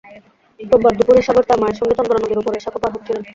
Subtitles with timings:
[0.59, 3.21] রোববার দুপুরে সাগর তাঁর মায়ের সঙ্গে চন্দনা নদীর ওপরের সাঁকো পার হচ্ছিলেন।